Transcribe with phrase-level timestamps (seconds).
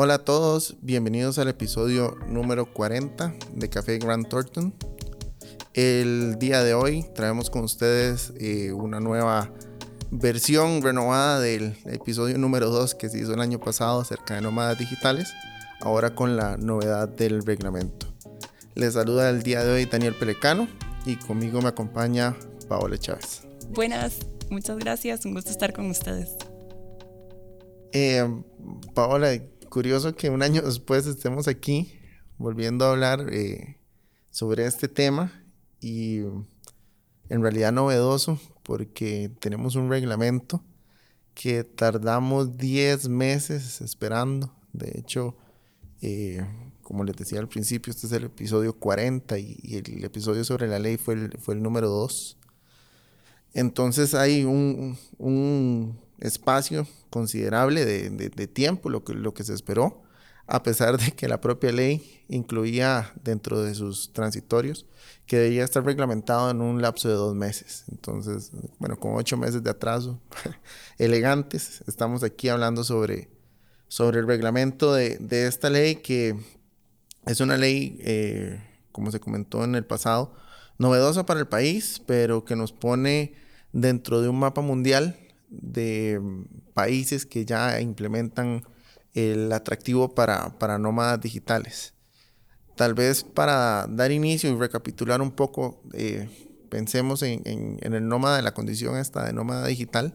[0.00, 4.72] Hola a todos, bienvenidos al episodio número 40 de Café Grand Thornton.
[5.74, 9.50] El día de hoy traemos con ustedes eh, una nueva
[10.12, 14.78] versión renovada del episodio número 2 que se hizo el año pasado acerca de nómadas
[14.78, 15.32] digitales,
[15.80, 18.06] ahora con la novedad del reglamento.
[18.76, 20.68] Les saluda el día de hoy Daniel Pelecano
[21.06, 22.36] y conmigo me acompaña
[22.68, 23.42] Paola Chávez.
[23.70, 26.36] Buenas, muchas gracias, un gusto estar con ustedes.
[27.92, 28.24] Eh,
[28.94, 29.32] Paola,
[29.78, 32.00] curioso que un año después estemos aquí
[32.36, 33.78] volviendo a hablar eh,
[34.28, 35.44] sobre este tema
[35.80, 36.18] y
[37.28, 40.64] en realidad novedoso porque tenemos un reglamento
[41.32, 44.52] que tardamos 10 meses esperando.
[44.72, 45.36] De hecho,
[46.02, 46.44] eh,
[46.82, 50.80] como les decía al principio, este es el episodio 40 y, el episodio sobre la
[50.80, 52.36] ley fue el, fue el número 2.
[53.54, 60.02] Entonces hay un, un espacio considerable de, de, tiempo, lo que, lo que se esperó,
[60.46, 64.86] a pesar de que la propia ley incluía dentro de sus transitorios
[65.26, 67.84] que debía estar reglamentado en un lapso de dos meses.
[67.90, 70.20] Entonces, bueno, con ocho meses de atraso,
[70.98, 73.28] elegantes, estamos aquí hablando sobre,
[73.88, 76.34] sobre el reglamento de, de esta ley que
[77.26, 78.58] es una ley, eh,
[78.90, 80.34] como se comentó en el pasado,
[80.78, 83.34] novedosa para el país, pero que nos pone
[83.72, 85.18] dentro de un mapa mundial
[85.48, 86.20] de
[86.74, 88.64] países que ya implementan
[89.14, 91.94] el atractivo para, para nómadas digitales.
[92.76, 96.28] Tal vez para dar inicio y recapitular un poco, eh,
[96.68, 100.14] pensemos en, en, el nómada, de la condición esta de nómada digital,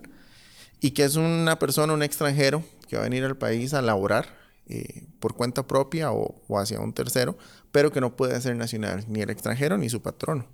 [0.80, 4.28] y que es una persona, un extranjero, que va a venir al país a laborar
[4.68, 7.38] eh, por cuenta propia o, o, hacia un tercero,
[7.72, 10.48] pero que no puede ser nacional, ni el extranjero ni su patrono.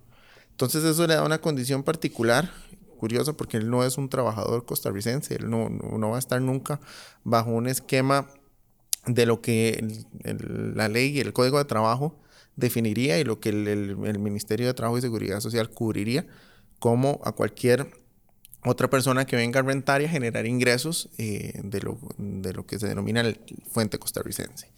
[0.52, 2.52] Entonces eso le da una condición particular
[3.00, 6.80] curioso porque él no es un trabajador costarricense, él no, no va a estar nunca
[7.24, 8.28] bajo un esquema
[9.08, 12.20] de lo que la ley y el código de trabajo
[12.56, 16.28] definiría y lo que el, Ministerio de Trabajo y Seguridad Social cubriría
[16.80, 17.88] como a cualquier
[18.66, 22.66] otra persona que venga a rentar y a generar ingresos eh, de, lo, de, lo,
[22.66, 23.40] que se denomina el
[23.72, 24.72] fuente costarricense.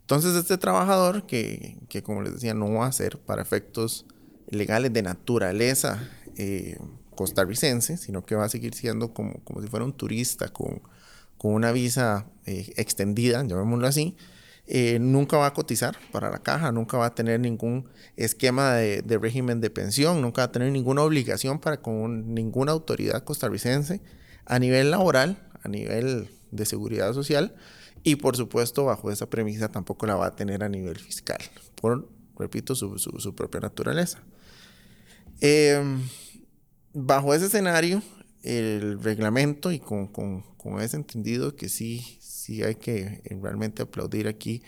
[0.00, 4.06] Entonces este trabajador, que, que, como les decía, no va a ser para efectos
[4.48, 6.78] legales de naturaleza eh,
[7.16, 10.80] costarricense, sino que va a seguir siendo como, como si fuera un turista con,
[11.38, 14.16] con una visa eh, extendida, llamémoslo así,
[14.68, 19.18] eh, nunca va a cotizar para la caja, nunca va a tener ningún esquema de,
[19.18, 24.00] régimen de pensión, nunca va a tener ninguna obligación para con ninguna autoridad costarricense
[24.44, 27.54] a nivel laboral, a nivel de seguridad social
[28.02, 31.38] y por supuesto bajo esa premisa tampoco la va a tener a nivel fiscal,
[31.80, 34.18] por, repito, su, su, propia naturaleza.
[35.40, 35.80] Eh,
[36.98, 38.02] bajo ese escenario,
[38.42, 43.82] el reglamento y con, con, con, ese entendido que sí, sí hay que eh, realmente
[43.82, 44.62] aplaudir aquí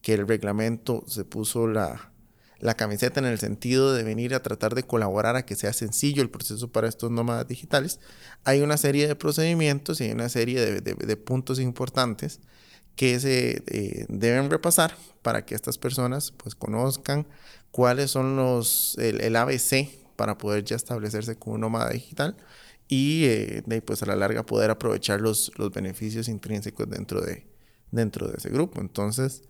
[0.00, 2.12] que el reglamento se puso la,
[2.60, 6.22] la camiseta en el sentido de venir a tratar de colaborar a que sea sencillo
[6.22, 7.98] el proceso para estos nómadas digitales,
[8.44, 12.38] hay una serie de procedimientos y hay una serie de, puntos importantes
[12.94, 17.26] que se eh, deben repasar para que estas personas pues conozcan
[17.72, 22.36] cuáles son los, el, el ABC para poder ya establecerse como un nómada digital
[22.88, 27.46] y eh, pues a la larga poder aprovechar los, los beneficios intrínsecos dentro de,
[27.90, 28.80] dentro de ese grupo.
[28.80, 29.44] Entonces,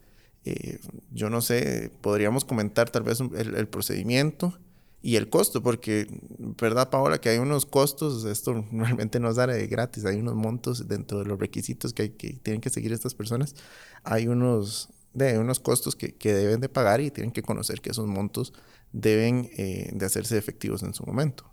[0.44, 0.78] eh,
[1.12, 4.58] yo no sé, podríamos comentar tal vez el, el, procedimiento
[5.00, 6.06] y el costo, porque,
[6.38, 7.20] ¿verdad, Paola?
[7.20, 11.18] Que hay unos costos, esto realmente no es dar de gratis, hay unos montos dentro
[11.18, 13.56] de los requisitos que, hay, que tienen que seguir estas personas,
[14.04, 17.90] hay unos, de, unos costos que, que deben de pagar y tienen que conocer que
[17.90, 18.52] esos montos
[18.92, 21.50] deben eh, de hacerse efectivos en su momento.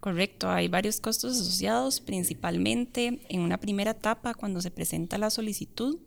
[0.00, 5.98] Correcto, hay varios costos asociados, principalmente en una primera etapa, cuando se presenta la solicitud,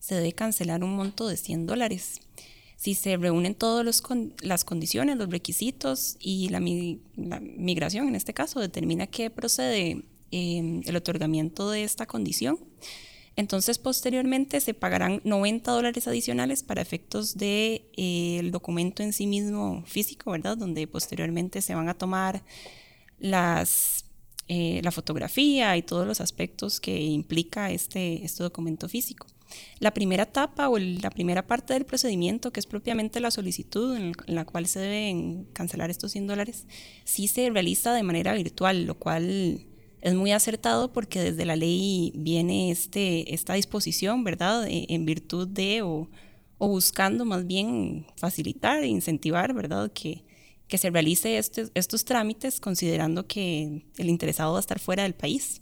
[0.00, 2.20] se debe cancelar un monto de 100 dólares.
[2.76, 4.02] Si se reúnen todas
[4.42, 10.96] las condiciones, los requisitos y la, migración, en este caso, determina que procede eh, el
[10.96, 12.58] otorgamiento de esta condición,
[13.36, 19.26] entonces, posteriormente se pagarán 90 dólares adicionales para efectos del de, eh, documento en sí
[19.26, 20.56] mismo físico, ¿verdad?
[20.56, 22.44] Donde posteriormente se van a tomar
[23.18, 24.04] las,
[24.46, 29.26] eh, la fotografía y todos los aspectos que implica este, este documento físico.
[29.80, 34.12] La primera etapa o la primera parte del procedimiento, que es propiamente la solicitud en
[34.26, 36.66] la cual se deben cancelar estos 100 dólares,
[37.04, 39.66] sí se realiza de manera virtual, lo cual
[40.04, 44.68] es muy acertado porque desde la ley viene este, esta disposición, ¿verdad?
[44.68, 46.08] E, en virtud de o,
[46.58, 49.90] buscando más bien facilitar e incentivar, ¿verdad?
[49.92, 50.24] Que,
[50.68, 55.14] que se realice este, estos trámites considerando que el interesado va a estar fuera del
[55.14, 55.58] país.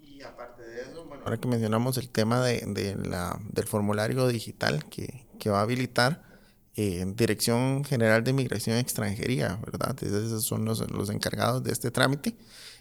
[0.00, 4.86] Y aparte de eso, bueno, Ahora que mencionamos el tema de, la, del formulario digital
[4.86, 6.33] que, que va a habilitar
[6.76, 9.96] eh, Dirección General de Migración y Extranjería, ¿verdad?
[10.02, 12.36] Esos son los, los, encargados de este trámite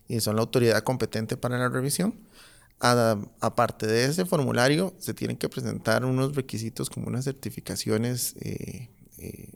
[0.07, 2.15] y son la autoridad competente para la revisión.
[2.79, 9.53] aparte de ese formulario, se tienen que presentar unos requisitos como unas certificaciones eh, eh,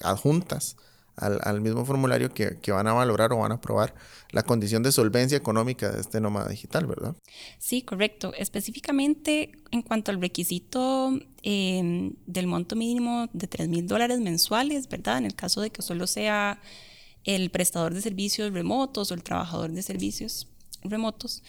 [0.00, 0.76] adjuntas
[1.16, 3.94] al, mismo formulario que, van a valorar o van a probar
[4.30, 7.14] la condición de solvencia económica de este nómada digital, ¿verdad?
[7.58, 8.32] Sí, correcto.
[8.36, 11.12] Específicamente en cuanto al requisito
[11.42, 15.18] em, del monto mínimo de 3 mil dólares mensuales, ¿verdad?
[15.18, 16.60] En el caso de que solo sea
[17.22, 20.48] el prestador de servicios remotos o el trabajador de servicios
[20.82, 21.42] remotos,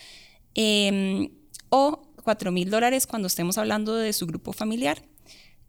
[0.54, 1.30] em,
[1.70, 5.02] o 4 mil dólares cuando estemos hablando de su grupo familiar.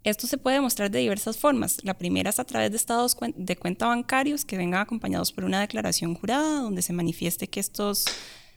[0.06, 1.78] Esto se puede demostrar de diversas formas.
[1.82, 5.60] La primera es a través de estados de cuenta bancarios que vengan acompañados por una
[5.60, 8.04] declaración jurada donde se manifieste que estos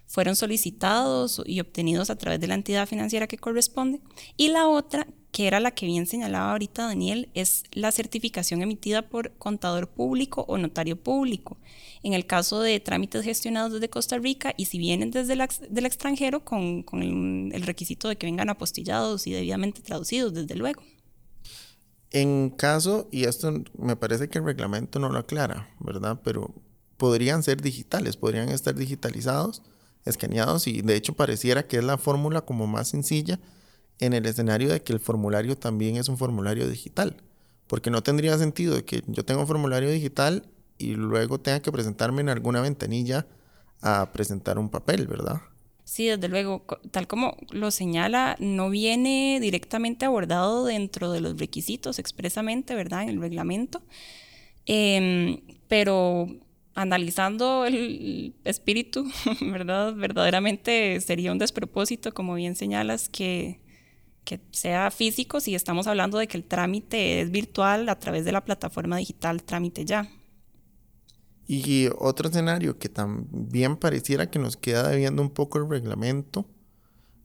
[0.06, 4.00] fueron solicitados y obtenidos a través de la entidad financiera que corresponde.
[4.38, 9.10] Y la otra, que era la que bien señalaba ahorita Daniel, es la certificación emitida
[9.10, 11.58] por contador público o notario público.
[12.04, 15.42] En el caso de trámites gestionados desde Costa Rica y si vienen desde el,
[15.72, 16.86] del extranjero con,
[17.52, 20.84] el requisito de que vengan apostillados y debidamente traducidos, desde luego.
[22.12, 26.20] En caso, y esto me parece que el reglamento no lo aclara, ¿verdad?
[26.24, 26.54] Pero
[26.98, 29.62] podrían ser digitales, podrían estar digitalizados,
[30.06, 33.40] escaneados y de hecho pareciera que es la fórmula como más sencilla
[34.00, 37.22] en el escenario de que el formulario también es un formulario digital.
[37.68, 42.22] Porque no tendría sentido que yo tenga un formulario digital y luego tenga que presentarme
[42.22, 43.28] en alguna ventanilla
[43.82, 45.42] a presentar un papel, ¿verdad?
[45.90, 51.98] Sí, desde luego, tal como lo señala, no viene directamente abordado dentro de los requisitos
[51.98, 53.02] expresamente, ¿verdad?
[53.04, 53.82] En el reglamento.
[54.68, 56.28] Em, pero
[56.76, 59.10] analizando el espíritu,
[59.42, 59.96] ¿verdad?
[59.96, 63.60] Verdaderamente sería un despropósito, como bien señalas, que,
[64.26, 68.32] que sea físico si estamos hablando de que el trámite es virtual a través de
[68.32, 70.08] la plataforma digital Trámite Ya.
[71.52, 76.46] Y otro escenario que también pareciera que nos queda debiendo un poco el reglamento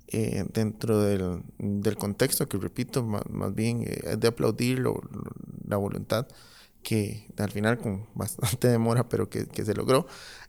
[0.08, 4.82] eh, dentro del, del, contexto, que repito, más, más bien eh, es de aplaudir
[5.68, 6.26] la voluntad
[6.82, 10.06] que al final con bastante demora, pero que, que se logró,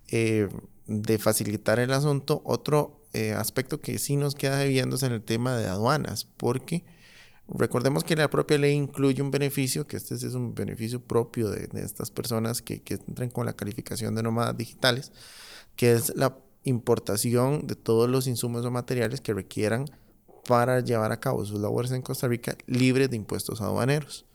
[0.07, 0.47] eh,
[0.87, 2.41] de facilitar el asunto.
[2.45, 3.01] Otro
[3.35, 6.85] aspecto que sí nos queda debiendo es en el tema de aduanas, porque
[7.47, 11.69] Recordemos que la propia ley incluye un beneficio, que este es un beneficio propio de,
[11.75, 15.11] estas personas que, que, entran con la calificación de nómadas digitales,
[15.75, 19.85] que es la importación de todos los insumos o materiales que requieran
[20.47, 24.25] para llevar a cabo sus labores en Costa Rica libres de impuestos aduaneros.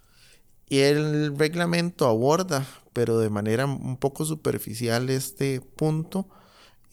[0.69, 6.29] Y el reglamento aborda, pero de manera un poco superficial, este punto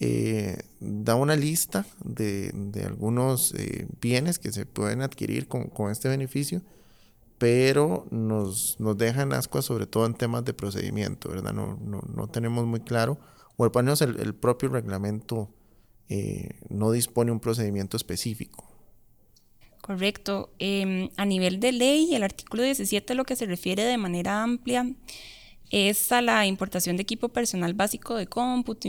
[0.00, 2.52] eh, da una lista de,
[2.84, 6.62] algunos eh, bienes que se pueden adquirir con, este beneficio,
[7.38, 11.52] pero nos, nos dejan ascuas sobre todo en temas de procedimiento, ¿verdad?
[11.52, 13.18] No, no, tenemos muy claro,
[13.56, 15.50] o al menos el, propio reglamento
[16.08, 18.68] eh, no dispone un procedimiento específico.
[19.80, 20.52] Correcto.
[20.58, 24.94] Em, a nivel de ley, el artículo 17 lo que se refiere de manera amplia
[25.70, 28.86] es a la importación de equipo personal básico de cómputo,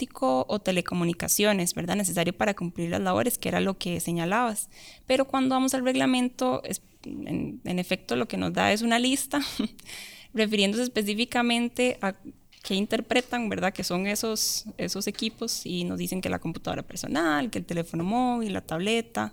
[0.00, 1.96] informático, o telecomunicaciones, ¿verdad?
[1.96, 4.68] Necesario para cumplir las labores, que era lo que señalabas.
[5.06, 6.62] Pero cuando vamos al reglamento,
[7.04, 9.40] en, efecto lo que nos da es una lista
[10.34, 12.14] refiriéndose específicamente a
[12.62, 13.72] qué interpretan, ¿verdad?
[13.72, 18.04] Que son esos, esos equipos y nos dicen que la computadora personal, que el teléfono
[18.04, 19.32] móvil, la tableta,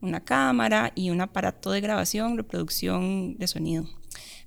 [0.00, 3.84] una cámara y un aparato de grabación, reproducción de sonido.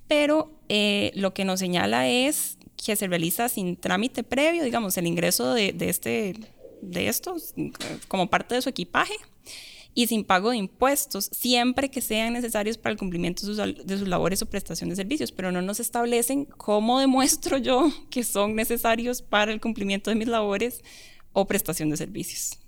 [0.08, 5.06] Pero eh, lo que nos señala es que se realiza sin trámite previo, digamos, el
[5.06, 6.34] ingreso de, este,
[6.80, 7.54] de estos
[8.08, 9.14] como parte de su equipaje
[9.94, 13.98] y sin pago de impuestos, siempre que sean necesarios para el cumplimiento de sus, de
[13.98, 18.54] sus, labores o prestación de servicios, pero no nos establecen cómo demuestro yo que son
[18.56, 20.82] necesarios para el cumplimiento de mis labores
[21.32, 22.58] o prestación de servicios.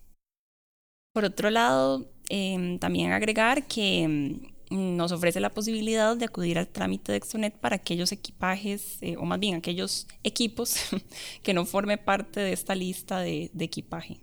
[1.12, 6.69] Por otro lado, em, también agregar que em, nos ofrece la posibilidad de acudir al
[6.69, 10.76] trámite de Exonet para aquellos equipajes, eh, o más bien aquellos equipos
[11.43, 14.21] que no forme parte de esta lista de, equipaje.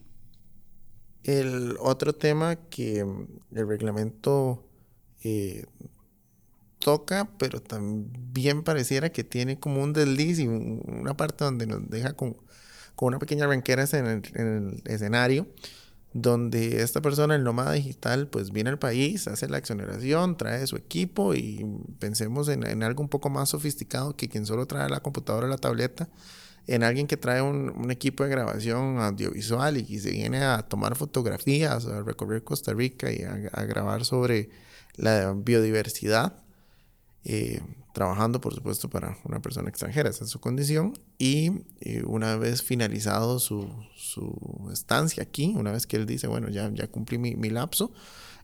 [1.23, 4.67] El otro tema que mm, el reglamento
[5.23, 5.65] eh,
[6.79, 12.13] toca, pero también pareciera que tiene como un desliz y una parte donde nos deja
[12.13, 12.37] con,
[12.99, 15.47] una pequeña ranquera en el escenario
[16.13, 20.75] donde esta persona, el nómada digital, pues viene al país, hace la exoneración, trae su
[20.75, 21.65] equipo y
[21.99, 25.57] pensemos en, algo un poco más sofisticado que quien solo trae la computadora o la
[25.57, 26.09] tableta
[26.67, 31.85] en alguien que trae un, equipo de grabación audiovisual y, se viene a tomar fotografías,
[31.85, 34.49] a recorrer Costa Rica y a, grabar sobre
[34.95, 36.35] la biodiversidad,
[37.23, 37.61] eh,
[37.93, 42.63] trabajando por supuesto para una persona extranjera, esa es su condición, y eh, una vez
[42.63, 47.35] finalizado su, su, estancia aquí, una vez que él dice, bueno, ya, ya cumplí mi,
[47.35, 47.91] mi lapso,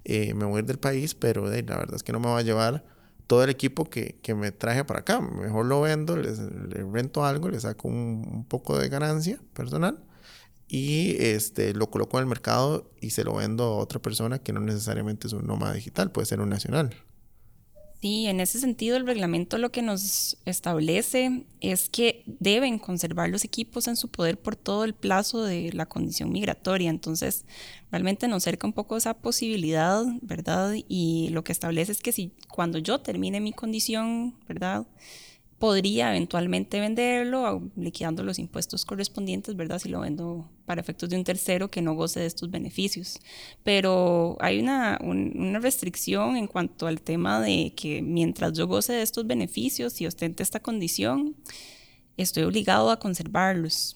[0.03, 2.39] eh, me voy a ir del país, pero la verdad es que no me va
[2.39, 2.83] a llevar
[3.27, 5.19] todo el equipo que, que me traje para acá.
[5.19, 10.01] Mejor lo vendo, les, le rento algo, le saco un, poco de ganancia personal
[10.67, 14.53] y este, lo coloco en el mercado y se lo vendo a otra persona que
[14.53, 16.95] no necesariamente es un nómada digital, puede ser un nacional.
[17.99, 23.43] Sí, en ese sentido el reglamento lo que nos establece es que deben conservar los
[23.43, 26.91] equipos en su poder por todo el plazo de la condición migratoria.
[26.91, 27.45] Entonces,
[27.91, 30.75] realmente nos cerca un poco esa posibilidad, ¿verdad?
[30.87, 34.85] Y lo que establece es que si cuando yo termine mi condición, ¿verdad?
[35.59, 39.79] Podría eventualmente venderlo liquidando los impuestos correspondientes, ¿verdad?
[39.79, 43.19] Si lo vendo para efectos de un tercero que no goce de estos beneficios.
[43.63, 49.01] Pero hay una, una restricción en cuanto al tema de que mientras yo goce de
[49.01, 51.35] estos beneficios y ostente esta condición,
[52.17, 53.95] estoy obligado a conservarlos.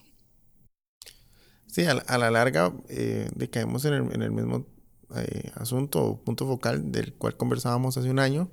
[1.67, 4.65] Sí, a, la larga eh, decaemos en el, mismo
[5.15, 8.51] eh, asunto o punto focal del cual conversábamos hace un año.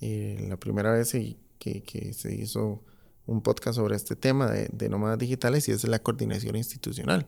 [0.00, 2.82] Eh, la primera vez y que, se hizo
[3.26, 7.26] un podcast sobre este tema de, de, nómadas digitales y es la coordinación institucional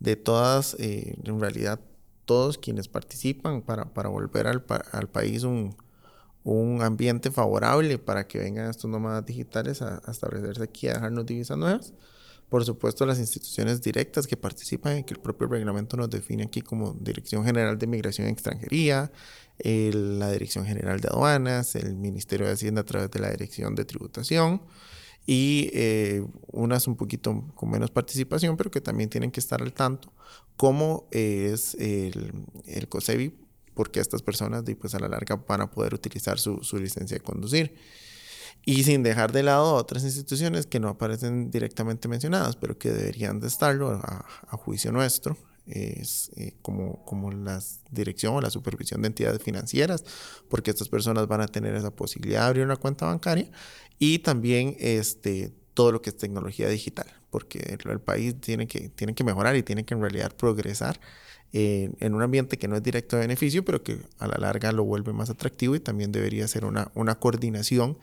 [0.00, 1.80] de todas, eh, en realidad
[2.24, 5.76] todos quienes participan para, para volver al, al país un,
[6.44, 11.26] un, ambiente favorable para que vengan estos nómadas digitales a, a, establecerse aquí, a dejarnos
[11.26, 11.94] divisas nuevas.
[12.48, 16.62] Por supuesto, las instituciones directas que participan y que el propio reglamento nos define aquí
[16.62, 19.10] como Dirección General de Migración y Extranjería,
[19.64, 23.84] la Dirección General de Aduanas, el Ministerio de Hacienda a través de la Dirección de
[23.84, 24.62] Tributación
[25.26, 29.72] y eh, unas un poquito con menos participación, pero que también tienen que estar al
[29.72, 30.12] tanto,
[30.56, 32.32] como es el,
[32.66, 33.34] el COSEBI,
[33.74, 37.24] porque estas personas pues a la larga van a poder utilizar su, su licencia de
[37.24, 37.74] conducir.
[38.66, 43.40] Y sin dejar de lado otras instituciones que no aparecen directamente mencionadas, pero que deberían
[43.40, 49.02] de estarlo a, a juicio nuestro, es eh, como, como la dirección o la supervisión
[49.02, 50.04] de entidades financieras,
[50.48, 53.50] porque estas personas van a tener esa posibilidad de abrir una cuenta bancaria
[53.98, 59.14] y también este, todo lo que es tecnología digital, porque el, país tiene que, tiene
[59.14, 61.00] que mejorar y tiene que en realidad progresar
[61.56, 64.84] en un ambiente que no es directo de beneficio, pero que a la larga lo
[64.84, 67.98] vuelve más atractivo y también debería ser una, una coordinación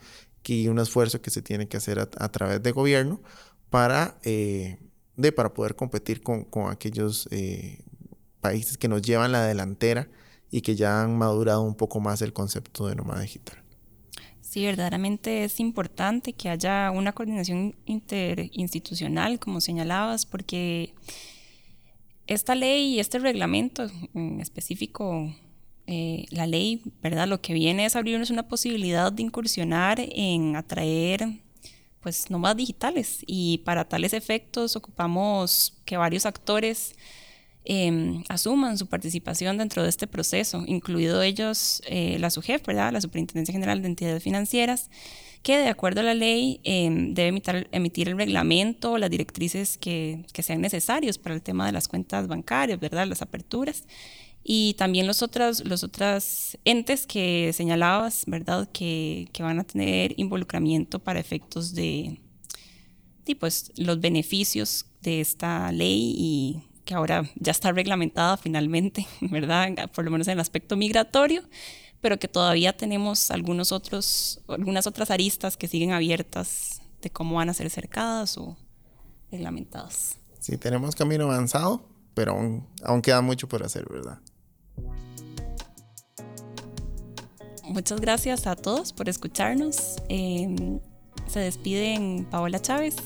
[0.46, 3.20] y un esfuerzo que se tiene que hacer a, través de gobierno
[3.70, 4.18] para...
[4.22, 4.78] Eh,
[5.16, 7.78] de para poder competir con, con aquellos eh,
[8.40, 10.08] países que nos llevan la delantera
[10.50, 13.56] y que ya han madurado un poco más el concepto de nómada digital.
[14.40, 20.94] Sí, verdaderamente es importante que haya una coordinación interinstitucional, como señalabas, porque
[22.26, 25.34] esta ley y este reglamento en específico,
[25.86, 27.28] eh, la ley, ¿verdad?
[27.28, 31.28] Lo que viene es abrirnos una posibilidad de incursionar en atraer
[32.00, 36.94] pues más digitales y para tales efectos ocupamos que varios actores
[37.64, 42.92] em, asuman su participación dentro de este proceso, incluido ellos eh, la SUGEF, ¿verdad?
[42.92, 44.90] la Superintendencia General de Entidades Financieras,
[45.42, 49.76] que de acuerdo a la ley em, debe emitir, emitir, el reglamento o las directrices
[49.78, 53.06] que, que, sean necesarios para el tema de las cuentas bancarias, ¿verdad?
[53.06, 53.84] las aperturas
[54.44, 58.68] y también los otros, los otros entes que señalabas, ¿verdad?
[58.70, 62.20] Que, que van a tener involucramiento para efectos de
[63.40, 69.90] pues, los beneficios de esta ley y que ahora ya está reglamentada finalmente, ¿verdad?
[69.94, 71.42] Por lo menos en el aspecto migratorio,
[72.00, 77.50] pero que todavía tenemos algunos otros, algunas otras aristas que siguen abiertas de cómo van
[77.50, 78.56] a ser cercadas o
[79.30, 80.18] reglamentadas.
[80.40, 84.20] Sí, tenemos camino avanzado, pero aún, aún queda mucho por hacer, ¿verdad?
[87.74, 89.96] muchas gracias a todos por escucharnos.
[90.08, 90.78] Em,
[91.26, 92.96] se despiden Paola Chávez,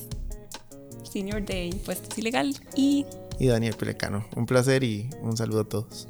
[1.11, 3.07] Senior de Impuestos Ilegal, y...
[3.39, 4.25] Y Daniel Pelecano.
[4.37, 6.09] Un placer y un saludo a todos.